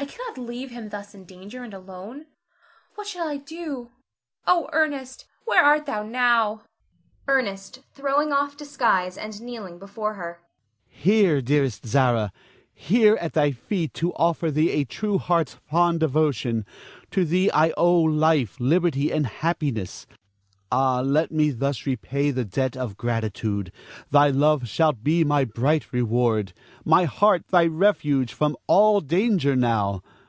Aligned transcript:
I 0.00 0.04
cannot 0.04 0.38
leave 0.38 0.70
him 0.70 0.90
thus 0.90 1.12
in 1.12 1.24
danger, 1.24 1.64
and 1.64 1.74
alone. 1.74 2.26
What 2.94 3.08
shall 3.08 3.26
I 3.26 3.36
do? 3.36 3.90
Oh, 4.46 4.70
Ernest, 4.72 5.24
where 5.44 5.60
art 5.64 5.86
thou 5.86 6.04
now? 6.04 6.62
Ernest 7.26 7.80
[throwing 7.94 8.32
off 8.32 8.56
disguise, 8.56 9.18
and 9.18 9.42
kneeling 9.42 9.80
before 9.80 10.14
her]. 10.14 10.38
Here, 10.86 11.42
dearest 11.42 11.84
Zara! 11.84 12.30
here 12.72 13.16
at 13.16 13.32
thy 13.32 13.50
feet, 13.50 13.92
to 13.94 14.14
offer 14.14 14.52
thee 14.52 14.70
a 14.70 14.84
true 14.84 15.18
heart's 15.18 15.54
fond 15.54 15.98
devotion. 15.98 16.64
To 17.10 17.24
thee 17.24 17.50
I 17.50 17.70
owe 17.76 18.00
life, 18.00 18.54
liberty, 18.60 19.12
and 19.12 19.26
happiness. 19.26 20.06
Ah, 20.70 21.00
let 21.00 21.32
me 21.32 21.48
thus 21.50 21.86
repay 21.86 22.30
the 22.30 22.44
debt 22.44 22.76
of 22.76 22.98
gratitude. 22.98 23.72
Thy 24.10 24.28
love 24.28 24.68
shalt 24.68 25.02
be 25.02 25.24
my 25.24 25.42
bright 25.42 25.94
reward; 25.94 26.52
my 26.84 27.04
heart 27.06 27.46
thy 27.48 27.64
refuge 27.64 28.34
from 28.34 28.54
all 28.66 29.00
danger 29.00 29.56
now. 29.56 30.02